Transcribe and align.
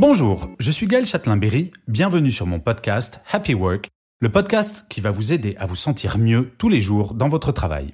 Bonjour, 0.00 0.48
je 0.58 0.70
suis 0.70 0.86
Gaël 0.86 1.04
Châtelain-Berry, 1.04 1.72
bienvenue 1.86 2.30
sur 2.30 2.46
mon 2.46 2.58
podcast 2.58 3.20
Happy 3.30 3.52
Work, 3.52 3.88
le 4.20 4.30
podcast 4.30 4.86
qui 4.88 5.02
va 5.02 5.10
vous 5.10 5.34
aider 5.34 5.56
à 5.58 5.66
vous 5.66 5.76
sentir 5.76 6.16
mieux 6.16 6.52
tous 6.56 6.70
les 6.70 6.80
jours 6.80 7.12
dans 7.12 7.28
votre 7.28 7.52
travail. 7.52 7.92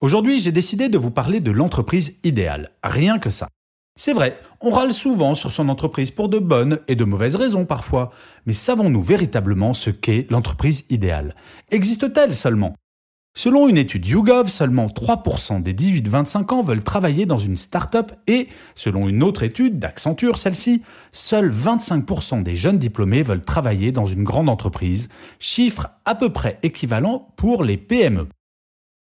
Aujourd'hui, 0.00 0.40
j'ai 0.40 0.50
décidé 0.50 0.88
de 0.88 0.96
vous 0.96 1.10
parler 1.10 1.40
de 1.40 1.50
l'entreprise 1.50 2.16
idéale, 2.24 2.70
rien 2.82 3.18
que 3.18 3.28
ça. 3.28 3.48
C'est 4.00 4.14
vrai, 4.14 4.40
on 4.62 4.70
râle 4.70 4.94
souvent 4.94 5.34
sur 5.34 5.52
son 5.52 5.68
entreprise 5.68 6.10
pour 6.10 6.30
de 6.30 6.38
bonnes 6.38 6.78
et 6.88 6.96
de 6.96 7.04
mauvaises 7.04 7.36
raisons 7.36 7.66
parfois, 7.66 8.12
mais 8.46 8.54
savons-nous 8.54 9.02
véritablement 9.02 9.74
ce 9.74 9.90
qu'est 9.90 10.26
l'entreprise 10.30 10.86
idéale? 10.88 11.36
Existe-t-elle 11.70 12.34
seulement? 12.34 12.76
Selon 13.34 13.66
une 13.66 13.78
étude 13.78 14.06
YouGov, 14.06 14.48
seulement 14.48 14.88
3% 14.88 15.62
des 15.62 15.72
18-25 15.72 16.52
ans 16.52 16.62
veulent 16.62 16.84
travailler 16.84 17.24
dans 17.24 17.38
une 17.38 17.56
start-up 17.56 18.12
et, 18.26 18.48
selon 18.74 19.08
une 19.08 19.22
autre 19.22 19.42
étude 19.42 19.78
d'Accenture, 19.78 20.36
celle-ci, 20.36 20.82
seuls 21.12 21.50
25% 21.50 22.42
des 22.42 22.56
jeunes 22.56 22.76
diplômés 22.76 23.22
veulent 23.22 23.40
travailler 23.40 23.90
dans 23.90 24.04
une 24.04 24.22
grande 24.22 24.50
entreprise, 24.50 25.08
chiffre 25.38 25.88
à 26.04 26.14
peu 26.14 26.30
près 26.30 26.58
équivalent 26.62 27.32
pour 27.36 27.64
les 27.64 27.78
PME. 27.78 28.28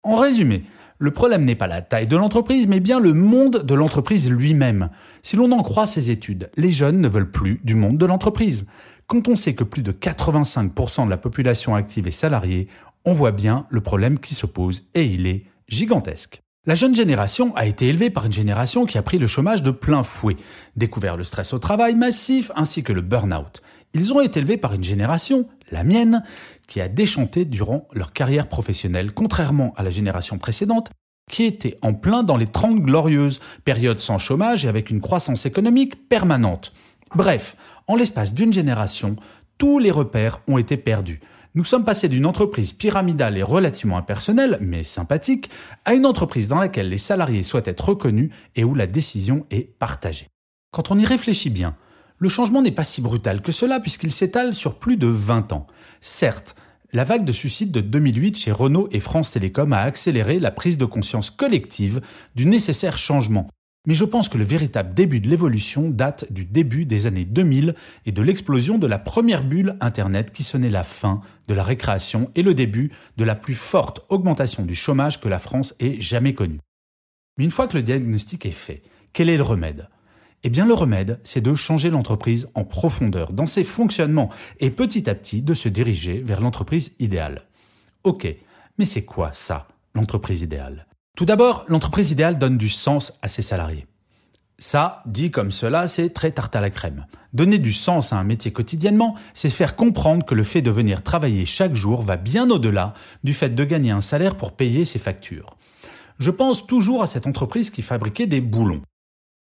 En 0.05 0.14
résumé, 0.14 0.62
le 0.98 1.11
problème 1.11 1.45
n'est 1.45 1.56
pas 1.56 1.67
la 1.67 1.83
taille 1.83 2.06
de 2.06 2.17
l'entreprise, 2.17 2.69
mais 2.69 2.78
bien 2.78 3.01
le 3.01 3.14
monde 3.14 3.64
de 3.64 3.75
l'entreprise 3.75 4.31
lui-même. 4.31 4.91
Si 5.23 5.34
l'on 5.34 5.51
en 5.51 5.62
croit 5.64 5.89
ces 5.89 6.11
études, 6.11 6.51
les 6.56 6.70
jeunes 6.70 7.01
ne 7.01 7.08
veulent 7.08 7.31
plus 7.31 7.61
du 7.64 7.75
monde 7.75 7.98
de 7.98 8.06
l'entreprise. 8.06 8.67
Quand 9.08 9.27
on 9.27 9.34
sait 9.34 9.55
que 9.55 9.64
plus 9.64 9.83
de 9.83 9.91
85% 9.91 11.06
de 11.06 11.11
la 11.11 11.17
population 11.17 11.75
active 11.75 12.06
est 12.06 12.12
salariée, 12.12 12.69
on 13.05 13.12
voit 13.12 13.33
bien 13.33 13.67
le 13.70 13.81
problème 13.81 14.19
qui 14.19 14.34
se 14.34 14.47
pose 14.47 14.89
et 14.95 15.05
il 15.05 15.27
est 15.27 15.45
gigantesque. 15.69 16.43
La 16.67 16.75
jeune 16.75 16.95
génération 16.95 17.55
a 17.57 17.65
été 17.65 17.89
élevée 17.89 18.11
par 18.11 18.27
une 18.27 18.33
génération 18.33 18.84
qui 18.84 18.98
a 18.98 19.03
pris 19.03 19.19
le 19.19 19.27
chômage 19.27 19.62
de 19.62 19.70
plein 19.70 20.03
fouet, 20.03 20.37
découvert 20.77 21.17
le 21.17 21.25
stress 21.25 21.55
au 21.55 21.59
travail 21.59 21.95
massif 21.95 22.51
ainsi 22.55 22.83
que 22.83 22.92
le 22.92 23.01
burn-out. 23.01 23.62
Ils 23.95 24.12
ont 24.12 24.20
été 24.20 24.41
élevés 24.41 24.59
par 24.59 24.75
une 24.75 24.84
génération, 24.84 25.48
la 25.70 25.84
mienne, 25.84 26.23
qui 26.69 26.81
a 26.81 26.89
déchanté 26.89 27.45
durant 27.45 27.89
leur 27.92 28.12
carrière 28.12 28.48
professionnelle, 28.48 29.12
contrairement 29.12 29.73
à 29.77 29.83
la 29.83 29.91
génération 29.91 30.39
précédente, 30.39 30.91
qui 31.31 31.45
était 31.45 31.79
en 31.81 31.95
plein 31.95 32.23
dans 32.23 32.37
les 32.37 32.47
30 32.47 32.81
glorieuses, 32.81 33.41
période 33.64 34.01
sans 34.01 34.19
chômage 34.19 34.64
et 34.64 34.69
avec 34.69 34.91
une 34.91 35.01
croissance 35.01 35.47
économique 35.47 36.09
permanente. 36.09 36.73
Bref, 37.14 37.57
en 37.87 37.97
l'espace 37.97 38.35
d'une 38.35 38.53
génération, 38.53 39.17
tous 39.59 39.79
les 39.79 39.91
repères 39.91 40.41
ont 40.47 40.59
été 40.59 40.77
perdus. 40.77 41.20
Nous 41.55 41.65
sommes 41.65 41.84
passés 41.84 42.09
d'une 42.09 42.27
entreprise 42.27 42.73
pyramidale 42.73 43.37
et 43.37 43.43
relativement 43.43 43.97
impersonnelle, 43.97 44.59
mais 44.61 44.84
sympathique, 44.84 45.51
à 45.84 45.95
une 45.95 46.07
entreprise 46.07 46.47
dans 46.47 46.61
laquelle 46.61 46.89
les 46.89 46.97
salariés 46.97 47.42
souhaitent 47.42 47.67
être 47.67 47.89
reconnus 47.89 48.31
et 48.55 48.62
où 48.62 48.77
la 48.77 48.87
décision 48.87 49.47
est 49.51 49.77
partagée. 49.79 50.29
Quand 50.70 50.92
on 50.92 50.98
y 50.98 51.05
réfléchit 51.05 51.51
bien, 51.51 51.74
le 52.19 52.29
changement 52.29 52.63
n'est 52.63 52.70
pas 52.70 52.85
si 52.85 53.01
brutal 53.01 53.42
que 53.42 53.51
cela 53.51 53.80
puisqu'il 53.80 54.13
s'étale 54.13 54.55
sur 54.55 54.79
plus 54.79 54.97
de 54.97 55.08
20 55.08 55.52
ans. 55.52 55.67
Certes, 56.01 56.55
la 56.92 57.02
vague 57.02 57.24
de 57.24 57.33
suicides 57.33 57.73
de 57.73 57.80
2008 57.80 58.39
chez 58.39 58.53
Renault 58.53 58.89
et 58.92 59.01
France 59.01 59.33
Télécom 59.33 59.73
a 59.73 59.80
accéléré 59.80 60.39
la 60.39 60.53
prise 60.53 60.79
de 60.79 60.85
conscience 60.85 61.30
collective 61.30 62.01
du 62.36 62.47
nécessaire 62.47 62.97
changement. 62.97 63.48
Mais 63.86 63.95
je 63.95 64.05
pense 64.05 64.29
que 64.29 64.36
le 64.36 64.45
véritable 64.45 64.92
début 64.92 65.20
de 65.20 65.29
l'évolution 65.29 65.89
date 65.89 66.30
du 66.30 66.45
début 66.45 66.85
des 66.85 67.07
années 67.07 67.24
2000 67.24 67.74
et 68.05 68.13
de 68.13 68.23
l'explosion 68.23 68.77
de 68.77 68.86
la 68.86 68.98
première 68.98 69.42
bulle 69.42 69.77
Internet 69.80 70.33
qui 70.33 70.42
sonnait 70.42 70.68
la 70.68 70.85
fin 70.85 71.23
de 71.48 71.55
la 71.55 71.63
récréation 71.63 72.30
et 72.35 72.42
le 72.42 72.52
début 72.52 72.91
de 73.17 73.24
la 73.24 73.35
plus 73.35 73.55
forte 73.55 74.05
augmentation 74.11 74.64
du 74.64 74.74
chômage 74.74 75.18
que 75.18 75.30
la 75.30 75.39
France 75.39 75.74
ait 75.80 75.98
jamais 75.98 76.35
connue. 76.35 76.61
Mais 77.39 77.45
une 77.45 77.51
fois 77.51 77.68
que 77.68 77.77
le 77.77 77.83
diagnostic 77.83 78.45
est 78.45 78.51
fait, 78.51 78.83
quel 79.14 79.30
est 79.30 79.39
le 79.39 79.42
remède? 79.42 79.89
Eh 80.42 80.51
bien 80.51 80.67
le 80.67 80.74
remède, 80.74 81.18
c'est 81.24 81.41
de 81.41 81.55
changer 81.55 81.89
l'entreprise 81.89 82.48
en 82.55 82.64
profondeur 82.64 83.33
dans 83.33 83.47
ses 83.47 83.64
fonctionnements 83.64 84.30
et 84.58 84.70
petit 84.70 85.08
à 85.08 85.14
petit 85.14 85.41
de 85.41 85.55
se 85.55 85.70
diriger 85.70 86.20
vers 86.20 86.42
l'entreprise 86.42 86.95
idéale. 86.98 87.47
Ok, 88.05 88.27
mais 88.79 88.85
c'est 88.85 89.05
quoi 89.05 89.33
ça, 89.33 89.68
l'entreprise 89.95 90.42
idéale? 90.42 90.86
Tout 91.17 91.25
d'abord, 91.25 91.65
l'entreprise 91.69 92.11
idéale 92.11 92.39
donne 92.39 92.59
du 92.59 92.69
sens 92.69 93.13
à 93.23 93.29
ses 93.29 93.43
salariés. 93.43 93.87
Ça, 94.59 95.03
dit 95.07 95.31
comme 95.31 95.53
cela, 95.53 95.87
c'est 95.87 96.11
très 96.11 96.33
tarte 96.33 96.55
à 96.55 96.61
la 96.61 96.69
crème. 96.69 97.07
Donner 97.33 97.59
du 97.59 97.73
sens 97.73 98.13
à 98.13 98.17
un 98.17 98.25
métier 98.25 98.53
quotidiennement, 98.53 99.15
c'est 99.33 99.48
faire 99.48 99.75
comprendre 99.75 100.27
que 100.27 100.35
le 100.35 100.43
fait 100.43 100.61
de 100.61 100.71
venir 100.71 101.03
travailler 101.03 101.47
chaque 101.47 101.75
jour 101.75 102.03
va 102.03 102.17
bien 102.17 102.51
au-delà 102.51 102.93
du 103.25 103.33
fait 103.33 103.48
de 103.48 103.65
gagner 103.65 103.91
un 103.91 104.03
salaire 104.03 104.37
pour 104.37 104.53
payer 104.53 104.85
ses 104.85 104.98
factures. 104.98 105.57
Je 106.19 106.31
pense 106.31 106.67
toujours 106.67 107.03
à 107.03 107.07
cette 107.07 107.27
entreprise 107.27 107.71
qui 107.71 107.81
fabriquait 107.81 108.27
des 108.27 108.42
boulons. 108.42 108.83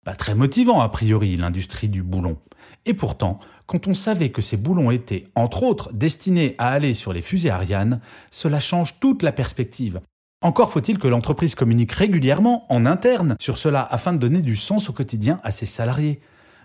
Pas 0.03 0.15
très 0.15 0.35
motivant 0.35 0.81
a 0.81 0.89
priori 0.89 1.37
l'industrie 1.37 1.87
du 1.87 2.03
boulon. 2.03 2.37
Et 2.85 2.93
pourtant, 2.93 3.39
quand 3.65 3.87
on 3.87 3.93
savait 3.93 4.29
que 4.29 4.41
ces 4.41 4.57
boulons 4.57 4.91
étaient, 4.91 5.23
entre 5.35 5.63
autres, 5.63 5.93
destinés 5.93 6.55
à 6.57 6.69
aller 6.69 6.93
sur 6.93 7.13
les 7.13 7.21
fusées 7.21 7.49
Ariane, 7.49 8.01
cela 8.31 8.59
change 8.59 8.99
toute 8.99 9.23
la 9.23 9.31
perspective. 9.31 10.01
Encore 10.41 10.71
faut-il 10.71 10.99
que 10.99 11.07
l'entreprise 11.07 11.55
communique 11.55 11.91
régulièrement 11.91 12.65
en 12.69 12.85
interne 12.85 13.35
sur 13.39 13.57
cela 13.57 13.81
afin 13.81 14.13
de 14.13 14.19
donner 14.19 14.41
du 14.41 14.55
sens 14.55 14.89
au 14.89 14.93
quotidien 14.93 15.39
à 15.43 15.51
ses 15.51 15.65
salariés. 15.65 16.19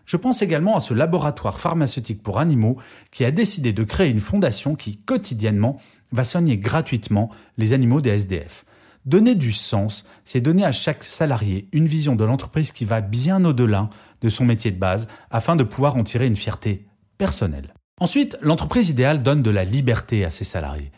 Je 0.04 0.16
pense 0.16 0.42
également 0.42 0.76
à 0.76 0.80
ce 0.80 0.92
laboratoire 0.92 1.60
pharmaceutique 1.60 2.22
pour 2.22 2.40
animaux 2.40 2.76
qui 3.10 3.24
a 3.24 3.30
décidé 3.30 3.72
de 3.72 3.84
créer 3.84 4.10
une 4.10 4.20
fondation 4.20 4.74
qui, 4.74 4.98
quotidiennement, 4.98 5.80
va 6.12 6.24
soigner 6.24 6.58
gratuitement 6.58 7.30
les 7.56 7.72
animaux 7.72 8.00
des 8.00 8.10
SDF. 8.10 8.64
Donner 9.06 9.34
du 9.34 9.52
sens, 9.52 10.04
c'est 10.24 10.40
donner 10.40 10.64
à 10.64 10.72
chaque 10.72 11.04
salarié 11.04 11.68
une 11.72 11.86
vision 11.86 12.16
de 12.16 12.24
l'entreprise 12.24 12.72
qui 12.72 12.84
va 12.84 13.00
bien 13.00 13.44
au-delà 13.44 13.88
de 14.20 14.28
son 14.28 14.44
métier 14.44 14.72
de 14.72 14.78
base 14.78 15.08
afin 15.30 15.56
de 15.56 15.64
pouvoir 15.64 15.96
en 15.96 16.04
tirer 16.04 16.26
une 16.26 16.36
fierté 16.36 16.86
personnelle. 17.16 17.72
Ensuite, 17.98 18.36
l'entreprise 18.42 18.90
idéale 18.90 19.22
donne 19.22 19.42
de 19.42 19.50
la 19.50 19.64
liberté 19.64 20.24
à 20.24 20.30
ses 20.30 20.44
salariés. 20.44 20.90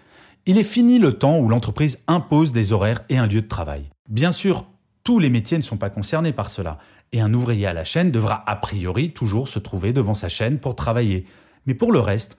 Il 0.44 0.58
est 0.58 0.64
fini 0.64 0.98
le 0.98 1.12
temps 1.12 1.38
où 1.38 1.48
l'entreprise 1.48 2.00
impose 2.08 2.50
des 2.50 2.72
horaires 2.72 3.02
et 3.08 3.16
un 3.16 3.28
lieu 3.28 3.42
de 3.42 3.46
travail. 3.46 3.90
Bien 4.08 4.32
sûr, 4.32 4.66
tous 5.04 5.20
les 5.20 5.30
métiers 5.30 5.56
ne 5.56 5.62
sont 5.62 5.76
pas 5.76 5.88
concernés 5.88 6.32
par 6.32 6.50
cela, 6.50 6.78
et 7.12 7.20
un 7.20 7.32
ouvrier 7.32 7.66
à 7.66 7.72
la 7.72 7.84
chaîne 7.84 8.10
devra 8.10 8.42
a 8.50 8.56
priori 8.56 9.12
toujours 9.12 9.46
se 9.46 9.60
trouver 9.60 9.92
devant 9.92 10.14
sa 10.14 10.28
chaîne 10.28 10.58
pour 10.58 10.74
travailler. 10.74 11.26
Mais 11.66 11.74
pour 11.74 11.92
le 11.92 12.00
reste, 12.00 12.36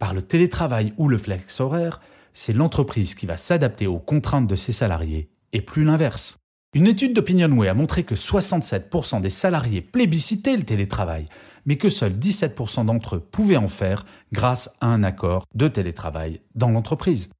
par 0.00 0.12
le 0.12 0.22
télétravail 0.22 0.92
ou 0.96 1.08
le 1.08 1.18
flex 1.18 1.60
horaire, 1.60 2.00
c'est 2.32 2.52
l'entreprise 2.52 3.14
qui 3.14 3.26
va 3.26 3.36
s'adapter 3.36 3.86
aux 3.86 4.00
contraintes 4.00 4.48
de 4.48 4.56
ses 4.56 4.72
salariés, 4.72 5.30
et 5.52 5.62
plus 5.62 5.84
l'inverse. 5.84 6.38
Une 6.74 6.88
étude 6.88 7.14
d'Opinionway 7.14 7.68
a 7.68 7.74
montré 7.74 8.02
que 8.02 8.16
67% 8.16 9.20
des 9.20 9.30
salariés 9.30 9.82
plébiscitaient 9.82 10.56
le 10.56 10.64
télétravail, 10.64 11.28
mais 11.64 11.76
que 11.76 11.90
seuls 11.90 12.12
17% 12.12 12.86
d'entre 12.86 13.16
eux 13.16 13.20
pouvaient 13.20 13.56
en 13.56 13.68
faire 13.68 14.04
grâce 14.32 14.68
à 14.80 14.88
un 14.88 15.04
accord 15.04 15.44
de 15.54 15.68
télétravail 15.68 16.40
dans 16.56 16.70
l'entreprise. 16.70 17.30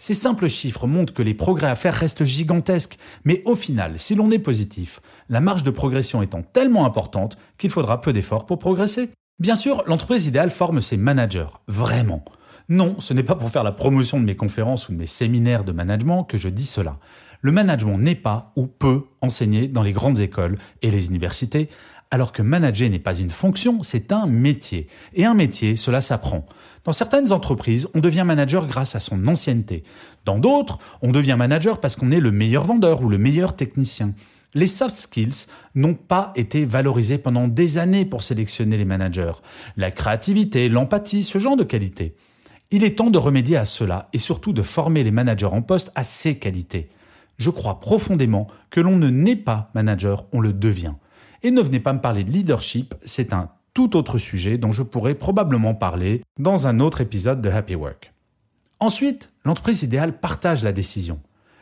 Ces 0.00 0.14
simples 0.14 0.46
chiffres 0.46 0.86
montrent 0.86 1.12
que 1.12 1.24
les 1.24 1.34
progrès 1.34 1.66
à 1.66 1.74
faire 1.74 1.94
restent 1.94 2.24
gigantesques, 2.24 2.98
mais 3.24 3.42
au 3.44 3.56
final, 3.56 3.98
si 3.98 4.14
l'on 4.14 4.30
est 4.30 4.38
positif, 4.38 5.00
la 5.28 5.40
marge 5.40 5.64
de 5.64 5.72
progression 5.72 6.22
étant 6.22 6.42
tellement 6.42 6.86
importante 6.86 7.36
qu'il 7.58 7.70
faudra 7.70 8.00
peu 8.00 8.12
d'efforts 8.12 8.46
pour 8.46 8.60
progresser. 8.60 9.10
Bien 9.40 9.56
sûr, 9.56 9.82
l'entreprise 9.88 10.28
idéale 10.28 10.50
forme 10.50 10.80
ses 10.80 10.96
managers, 10.96 11.48
vraiment. 11.66 12.24
Non, 12.68 12.94
ce 13.00 13.12
n'est 13.12 13.24
pas 13.24 13.34
pour 13.34 13.50
faire 13.50 13.64
la 13.64 13.72
promotion 13.72 14.20
de 14.20 14.24
mes 14.24 14.36
conférences 14.36 14.88
ou 14.88 14.92
de 14.92 14.98
mes 14.98 15.06
séminaires 15.06 15.64
de 15.64 15.72
management 15.72 16.22
que 16.22 16.38
je 16.38 16.48
dis 16.48 16.66
cela. 16.66 16.98
Le 17.40 17.50
management 17.50 17.98
n'est 17.98 18.14
pas 18.14 18.52
ou 18.54 18.68
peut 18.68 19.02
enseigner 19.20 19.66
dans 19.66 19.82
les 19.82 19.92
grandes 19.92 20.20
écoles 20.20 20.58
et 20.80 20.92
les 20.92 21.08
universités, 21.08 21.68
alors 22.10 22.32
que 22.32 22.42
manager 22.42 22.88
n'est 22.88 22.98
pas 22.98 23.18
une 23.18 23.30
fonction, 23.30 23.82
c'est 23.82 24.12
un 24.12 24.26
métier. 24.26 24.86
Et 25.14 25.24
un 25.24 25.34
métier, 25.34 25.76
cela 25.76 26.00
s'apprend. 26.00 26.46
Dans 26.84 26.92
certaines 26.92 27.32
entreprises, 27.32 27.86
on 27.94 28.00
devient 28.00 28.24
manager 28.24 28.66
grâce 28.66 28.94
à 28.94 29.00
son 29.00 29.26
ancienneté. 29.26 29.84
Dans 30.24 30.38
d'autres, 30.38 30.78
on 31.02 31.12
devient 31.12 31.36
manager 31.38 31.80
parce 31.80 31.96
qu'on 31.96 32.10
est 32.10 32.20
le 32.20 32.32
meilleur 32.32 32.64
vendeur 32.64 33.02
ou 33.02 33.08
le 33.08 33.18
meilleur 33.18 33.56
technicien. 33.56 34.14
Les 34.54 34.66
soft 34.66 34.96
skills 34.96 35.46
n'ont 35.74 35.94
pas 35.94 36.32
été 36.34 36.64
valorisés 36.64 37.18
pendant 37.18 37.46
des 37.46 37.76
années 37.76 38.06
pour 38.06 38.22
sélectionner 38.22 38.78
les 38.78 38.86
managers. 38.86 39.32
La 39.76 39.90
créativité, 39.90 40.70
l'empathie, 40.70 41.24
ce 41.24 41.38
genre 41.38 41.56
de 41.56 41.64
qualité. 41.64 42.16
Il 42.70 42.84
est 42.84 42.96
temps 42.96 43.10
de 43.10 43.18
remédier 43.18 43.58
à 43.58 43.66
cela 43.66 44.08
et 44.14 44.18
surtout 44.18 44.54
de 44.54 44.62
former 44.62 45.04
les 45.04 45.10
managers 45.10 45.46
en 45.46 45.60
poste 45.60 45.92
à 45.94 46.04
ces 46.04 46.38
qualités. 46.38 46.88
Je 47.36 47.50
crois 47.50 47.80
profondément 47.80 48.46
que 48.70 48.80
l'on 48.80 48.96
ne 48.96 49.08
naît 49.08 49.36
pas 49.36 49.70
manager, 49.74 50.24
on 50.32 50.40
le 50.40 50.54
devient. 50.54 50.94
Et 51.42 51.50
ne 51.50 51.60
venez 51.60 51.80
pas 51.80 51.92
me 51.92 52.00
parler 52.00 52.24
de 52.24 52.30
leadership, 52.32 52.94
c'est 53.04 53.32
un 53.32 53.50
tout 53.72 53.96
autre 53.96 54.18
sujet 54.18 54.58
dont 54.58 54.72
je 54.72 54.82
pourrais 54.82 55.14
probablement 55.14 55.74
parler 55.74 56.22
dans 56.38 56.66
un 56.66 56.80
autre 56.80 57.00
épisode 57.00 57.40
de 57.40 57.48
Happy 57.48 57.76
Work. 57.76 58.12
Ensuite, 58.80 59.32
l'entreprise 59.44 59.84
idéale 59.84 60.18
partage 60.18 60.64
la 60.64 60.72
décision. 60.72 61.20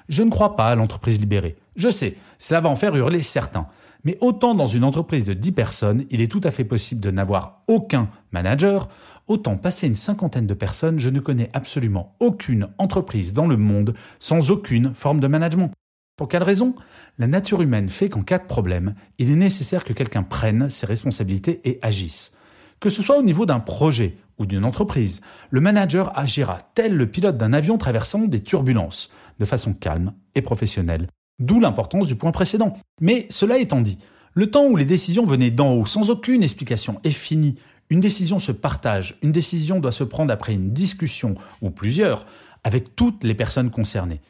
Je 0.08 0.22
ne 0.22 0.30
crois 0.30 0.56
pas 0.56 0.68
à 0.68 0.76
l'entreprise 0.76 1.20
libérée. 1.20 1.56
Je 1.76 1.90
sais, 1.90 2.16
cela 2.38 2.60
va 2.60 2.70
en 2.70 2.76
faire 2.76 2.96
hurler 2.96 3.20
certains. 3.20 3.66
Mais 4.04 4.16
autant 4.20 4.54
dans 4.54 4.66
une 4.66 4.84
entreprise 4.84 5.24
de 5.24 5.34
10 5.34 5.52
personnes, 5.52 6.04
il 6.10 6.20
est 6.20 6.30
tout 6.30 6.40
à 6.44 6.50
fait 6.50 6.64
possible 6.64 7.00
de 7.00 7.10
n'avoir 7.10 7.62
aucun 7.66 8.08
manager, 8.32 8.88
autant 9.26 9.56
passer 9.56 9.86
une 9.86 9.94
cinquantaine 9.94 10.46
de 10.46 10.54
personnes, 10.54 11.00
je 11.00 11.10
ne 11.10 11.20
connais 11.20 11.50
absolument 11.52 12.14
aucune 12.20 12.66
entreprise 12.78 13.32
dans 13.32 13.46
le 13.46 13.56
monde 13.56 13.94
sans 14.18 14.50
aucune 14.50 14.94
forme 14.94 15.20
de 15.20 15.26
management. 15.26 15.72
Pour 16.16 16.28
quelle 16.28 16.42
raison? 16.42 16.74
La 17.18 17.26
nature 17.26 17.60
humaine 17.60 17.90
fait 17.90 18.08
qu'en 18.08 18.22
cas 18.22 18.38
de 18.38 18.46
problème, 18.46 18.94
il 19.18 19.30
est 19.30 19.36
nécessaire 19.36 19.84
que 19.84 19.92
quelqu'un 19.92 20.22
prenne 20.22 20.70
ses 20.70 20.86
responsabilités 20.86 21.60
et 21.64 21.78
agisse. 21.82 22.32
Que 22.80 22.88
ce 22.88 23.02
soit 23.02 23.18
au 23.18 23.22
niveau 23.22 23.44
d'un 23.44 23.60
projet 23.60 24.16
ou 24.38 24.46
d'une 24.46 24.64
entreprise, 24.64 25.20
le 25.50 25.60
manager 25.60 26.18
agira 26.18 26.70
tel 26.74 26.94
le 26.94 27.06
pilote 27.06 27.36
d'un 27.36 27.52
avion 27.52 27.76
traversant 27.76 28.20
des 28.20 28.40
turbulences, 28.40 29.10
de 29.38 29.44
façon 29.44 29.74
calme 29.74 30.14
et 30.34 30.40
professionnelle, 30.40 31.08
d'où 31.38 31.60
l'importance 31.60 32.06
du 32.06 32.16
point 32.16 32.32
précédent. 32.32 32.78
Mais 33.02 33.26
cela 33.28 33.58
étant 33.58 33.82
dit, 33.82 33.98
le 34.32 34.50
temps 34.50 34.64
où 34.64 34.76
les 34.76 34.86
décisions 34.86 35.26
venaient 35.26 35.50
d'en 35.50 35.74
haut 35.74 35.86
sans 35.86 36.08
aucune 36.08 36.42
explication 36.42 36.98
est 37.04 37.10
fini. 37.10 37.56
Une 37.90 38.00
décision 38.00 38.38
se 38.38 38.52
partage, 38.52 39.18
une 39.22 39.32
décision 39.32 39.80
doit 39.80 39.92
se 39.92 40.04
prendre 40.04 40.32
après 40.32 40.54
une 40.54 40.72
discussion, 40.72 41.34
ou 41.60 41.68
plusieurs, 41.68 42.24
avec 42.64 42.96
toutes 42.96 43.22
les 43.22 43.34
personnes 43.34 43.70
concernées. 43.70 44.22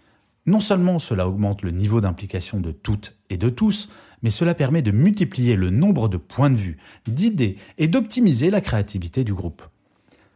Non 0.46 0.60
seulement 0.60 0.98
cela 1.00 1.28
augmente 1.28 1.62
le 1.62 1.72
niveau 1.72 2.00
d'implication 2.00 2.60
de 2.60 2.70
toutes 2.70 3.16
et 3.30 3.36
de 3.36 3.50
tous, 3.50 3.88
mais 4.22 4.30
cela 4.30 4.54
permet 4.54 4.82
de 4.82 4.92
multiplier 4.92 5.56
le 5.56 5.70
nombre 5.70 6.08
de 6.08 6.16
points 6.16 6.50
de 6.50 6.56
vue, 6.56 6.78
d'idées 7.06 7.56
et 7.78 7.88
d'optimiser 7.88 8.50
la 8.50 8.60
créativité 8.60 9.24
du 9.24 9.34
groupe. 9.34 9.62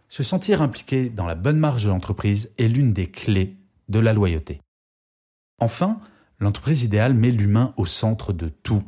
Se 0.09 0.25
sentir 0.25 0.63
impliqué 0.63 1.09
dans 1.09 1.27
la 1.27 1.37
bonne 1.37 1.59
marge 1.59 1.85
de 1.85 1.89
l'entreprise 1.91 2.51
est 2.59 2.67
l'une 2.67 2.93
des 2.93 3.07
clés 3.07 3.57
de 3.89 4.01
la 4.01 4.13
loyauté. 4.13 4.61
Enfin, 5.61 6.01
l'entreprise 6.41 6.83
idéale 6.83 7.15
met 7.15 7.31
l'humain 7.31 7.73
au 7.77 7.87
centre 7.87 8.33
de 8.33 8.49
tout. 8.49 8.83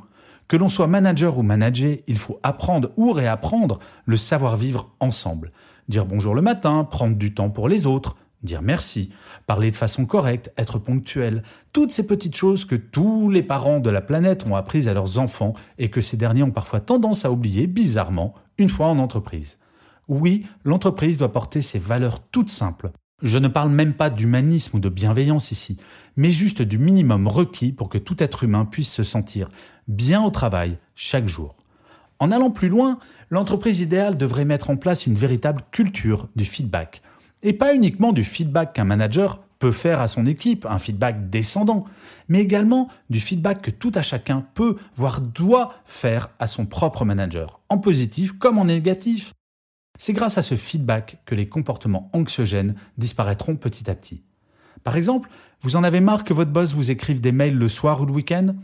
Que 0.48 0.56
l'on 0.56 0.68
soit 0.68 0.88
manager 0.88 1.38
ou 1.38 1.42
manager, 1.42 1.98
il 2.08 2.18
faut 2.18 2.40
apprendre 2.42 2.90
ou 2.96 3.12
réapprendre 3.12 3.78
le 4.04 4.16
savoir-vivre 4.16 4.90
ensemble. 4.98 5.52
Dire 5.88 6.06
bonjour 6.06 6.34
le 6.34 6.42
matin, 6.42 6.82
prendre 6.84 7.16
du 7.16 7.34
temps 7.34 7.50
pour 7.50 7.68
les 7.68 7.86
autres, 7.86 8.16
dire 8.42 8.62
merci, 8.62 9.10
parler 9.46 9.70
de 9.70 9.76
façon 9.76 10.04
correcte, 10.06 10.52
être 10.56 10.78
ponctuel, 10.78 11.42
toutes 11.72 11.92
ces 11.92 12.06
petites 12.06 12.36
choses 12.36 12.64
que 12.64 12.74
tous 12.74 13.30
les 13.30 13.42
parents 13.42 13.80
de 13.80 13.90
la 13.90 14.00
planète 14.00 14.46
ont 14.46 14.56
apprises 14.56 14.88
à 14.88 14.94
leurs 14.94 15.18
enfants 15.18 15.54
et 15.78 15.88
que 15.88 16.00
ces 16.00 16.16
derniers 16.16 16.42
ont 16.42 16.50
parfois 16.50 16.80
tendance 16.80 17.24
à 17.24 17.30
oublier 17.30 17.66
bizarrement 17.66 18.34
une 18.58 18.68
fois 18.68 18.86
en 18.86 18.98
entreprise. 18.98 19.58
Oui, 20.08 20.46
l'entreprise 20.64 21.16
doit 21.16 21.32
porter 21.32 21.62
ses 21.62 21.78
valeurs 21.78 22.20
toutes 22.20 22.50
simples. 22.50 22.90
Je 23.22 23.38
ne 23.38 23.48
parle 23.48 23.70
même 23.70 23.94
pas 23.94 24.10
d'humanisme 24.10 24.76
ou 24.76 24.80
de 24.80 24.88
bienveillance 24.88 25.52
ici, 25.52 25.76
mais 26.16 26.32
juste 26.32 26.60
du 26.60 26.76
minimum 26.76 27.28
requis 27.28 27.72
pour 27.72 27.88
que 27.88 27.98
tout 27.98 28.20
être 28.20 28.42
humain 28.42 28.64
puisse 28.64 28.92
se 28.92 29.04
sentir 29.04 29.48
bien 29.86 30.22
au 30.22 30.30
travail 30.30 30.78
chaque 30.96 31.28
jour. 31.28 31.56
En 32.18 32.30
allant 32.32 32.50
plus 32.50 32.68
loin, 32.68 32.98
l'entreprise 33.30 33.80
idéale 33.80 34.16
devrait 34.16 34.44
mettre 34.44 34.70
en 34.70 34.76
place 34.76 35.06
une 35.06 35.14
véritable 35.14 35.62
culture 35.70 36.28
du 36.36 36.44
feedback. 36.44 37.02
Et 37.42 37.52
pas 37.52 37.74
uniquement 37.74 38.12
du 38.12 38.24
feedback 38.24 38.72
qu'un 38.72 38.84
manager 38.84 39.40
peut 39.58 39.72
faire 39.72 40.00
à 40.00 40.08
son 40.08 40.26
équipe, 40.26 40.66
un 40.66 40.78
feedback 40.78 41.30
descendant, 41.30 41.84
mais 42.28 42.40
également 42.40 42.88
du 43.10 43.20
feedback 43.20 43.62
que 43.62 43.70
tout 43.70 43.92
à 43.94 44.02
chacun 44.02 44.44
peut, 44.54 44.76
voire 44.96 45.20
doit 45.20 45.74
faire 45.84 46.30
à 46.40 46.46
son 46.46 46.66
propre 46.66 47.04
manager, 47.04 47.60
en 47.68 47.78
positif 47.78 48.32
comme 48.32 48.58
en 48.58 48.64
négatif. 48.64 49.32
C'est 49.98 50.12
grâce 50.14 50.38
à 50.38 50.42
ce 50.42 50.56
feedback 50.56 51.18
que 51.26 51.36
les 51.36 51.48
comportements 51.48 52.10
anxiogènes 52.12 52.74
disparaîtront 52.98 53.56
petit 53.56 53.88
à 53.88 53.94
petit. 53.94 54.22
Par 54.82 54.96
exemple, 54.96 55.28
vous 55.60 55.76
en 55.76 55.84
avez 55.84 56.00
marre 56.00 56.24
que 56.24 56.34
votre 56.34 56.50
boss 56.50 56.74
vous 56.74 56.90
écrive 56.90 57.20
des 57.20 57.30
mails 57.30 57.56
le 57.56 57.68
soir 57.68 58.00
ou 58.00 58.06
le 58.06 58.12
week-end? 58.12 58.56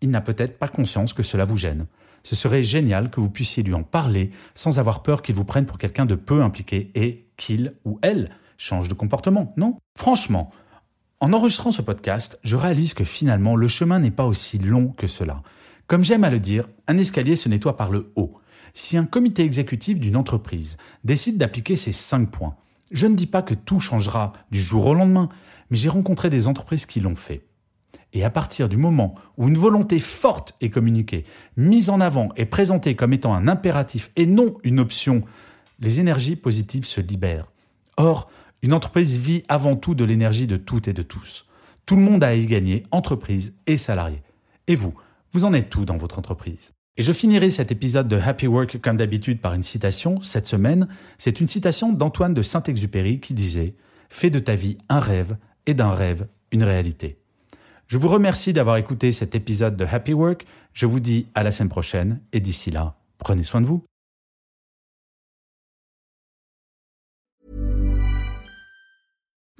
Il 0.00 0.10
n'a 0.10 0.20
peut-être 0.20 0.58
pas 0.58 0.68
conscience 0.68 1.12
que 1.12 1.24
cela 1.24 1.44
vous 1.44 1.56
gêne. 1.56 1.86
Ce 2.26 2.34
serait 2.34 2.64
génial 2.64 3.08
que 3.08 3.20
vous 3.20 3.30
puissiez 3.30 3.62
lui 3.62 3.74
en 3.74 3.84
parler 3.84 4.32
sans 4.56 4.80
avoir 4.80 5.04
peur 5.04 5.22
qu'il 5.22 5.36
vous 5.36 5.44
prenne 5.44 5.64
pour 5.64 5.78
quelqu'un 5.78 6.06
de 6.06 6.16
peu 6.16 6.42
impliqué 6.42 6.90
et 6.96 7.28
qu'il 7.36 7.74
ou 7.84 8.00
elle 8.02 8.30
change 8.56 8.88
de 8.88 8.94
comportement, 8.94 9.54
non? 9.56 9.78
Franchement, 9.96 10.50
en 11.20 11.32
enregistrant 11.32 11.70
ce 11.70 11.82
podcast, 11.82 12.40
je 12.42 12.56
réalise 12.56 12.94
que 12.94 13.04
finalement 13.04 13.54
le 13.54 13.68
chemin 13.68 14.00
n'est 14.00 14.10
pas 14.10 14.26
aussi 14.26 14.58
long 14.58 14.88
que 14.88 15.06
cela. 15.06 15.44
Comme 15.86 16.02
j'aime 16.02 16.24
à 16.24 16.30
le 16.30 16.40
dire, 16.40 16.68
un 16.88 16.98
escalier 16.98 17.36
se 17.36 17.48
nettoie 17.48 17.76
par 17.76 17.92
le 17.92 18.10
haut. 18.16 18.40
Si 18.74 18.96
un 18.96 19.06
comité 19.06 19.44
exécutif 19.44 20.00
d'une 20.00 20.16
entreprise 20.16 20.78
décide 21.04 21.38
d'appliquer 21.38 21.76
ces 21.76 21.92
cinq 21.92 22.32
points, 22.32 22.56
je 22.90 23.06
ne 23.06 23.14
dis 23.14 23.28
pas 23.28 23.42
que 23.42 23.54
tout 23.54 23.78
changera 23.78 24.32
du 24.50 24.60
jour 24.60 24.86
au 24.86 24.94
lendemain, 24.94 25.28
mais 25.70 25.76
j'ai 25.76 25.88
rencontré 25.88 26.28
des 26.28 26.48
entreprises 26.48 26.86
qui 26.86 26.98
l'ont 26.98 27.14
fait. 27.14 27.46
Et 28.16 28.24
à 28.24 28.30
partir 28.30 28.70
du 28.70 28.78
moment 28.78 29.14
où 29.36 29.46
une 29.46 29.58
volonté 29.58 29.98
forte 29.98 30.54
est 30.62 30.70
communiquée, 30.70 31.24
mise 31.58 31.90
en 31.90 32.00
avant 32.00 32.30
et 32.36 32.46
présentée 32.46 32.96
comme 32.96 33.12
étant 33.12 33.34
un 33.34 33.46
impératif 33.46 34.10
et 34.16 34.24
non 34.24 34.56
une 34.64 34.80
option, 34.80 35.22
les 35.80 36.00
énergies 36.00 36.34
positives 36.34 36.86
se 36.86 37.02
libèrent. 37.02 37.52
Or, 37.98 38.30
une 38.62 38.72
entreprise 38.72 39.18
vit 39.18 39.44
avant 39.48 39.76
tout 39.76 39.94
de 39.94 40.02
l'énergie 40.02 40.46
de 40.46 40.56
toutes 40.56 40.88
et 40.88 40.94
de 40.94 41.02
tous. 41.02 41.44
Tout 41.84 41.96
le 41.96 42.00
monde 42.00 42.24
a 42.24 42.28
à 42.28 42.34
y 42.34 42.46
gagner, 42.46 42.84
entreprise 42.90 43.52
et 43.66 43.76
salariés. 43.76 44.22
Et 44.66 44.76
vous, 44.76 44.94
vous 45.34 45.44
en 45.44 45.52
êtes 45.52 45.68
tout 45.68 45.84
dans 45.84 45.98
votre 45.98 46.18
entreprise? 46.18 46.72
Et 46.96 47.02
je 47.02 47.12
finirai 47.12 47.50
cet 47.50 47.70
épisode 47.70 48.08
de 48.08 48.16
Happy 48.16 48.46
Work 48.46 48.80
comme 48.80 48.96
d'habitude 48.96 49.42
par 49.42 49.52
une 49.52 49.62
citation. 49.62 50.22
Cette 50.22 50.46
semaine, 50.46 50.88
c'est 51.18 51.38
une 51.38 51.48
citation 51.48 51.92
d'Antoine 51.92 52.32
de 52.32 52.40
Saint-Exupéry 52.40 53.20
qui 53.20 53.34
disait⁇ 53.34 53.74
Fais 54.08 54.30
de 54.30 54.38
ta 54.38 54.54
vie 54.54 54.78
un 54.88 55.00
rêve 55.00 55.36
et 55.66 55.74
d'un 55.74 55.90
rêve 55.90 56.28
une 56.50 56.62
réalité⁇ 56.62 57.08
Je 57.88 57.98
vous 57.98 58.08
remercie 58.08 58.52
d'avoir 58.52 58.78
écouté 58.78 59.12
cet 59.12 59.36
épisode 59.36 59.76
de 59.76 59.84
Happy 59.84 60.12
Work. 60.12 60.44
Je 60.72 60.86
vous 60.86 60.98
dis 60.98 61.28
à 61.36 61.44
la 61.44 61.52
semaine 61.52 61.68
prochaine 61.68 62.20
et 62.32 62.40
d'ici 62.40 62.72
là, 62.72 62.96
prenez 63.18 63.44
soin 63.44 63.60
de 63.60 63.66
vous. 63.66 63.84